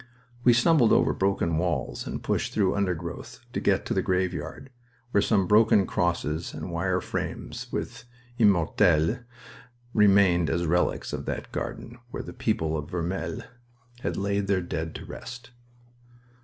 [0.43, 4.71] We stumbled over broken walls and pushed through undergrowth to get to the graveyard,
[5.11, 8.05] where some broken crosses and wire frames with
[8.39, 9.23] immortelles
[9.93, 13.43] remained as relics of that garden where the people of Vermelles
[13.99, 15.51] had laid their dead to rest.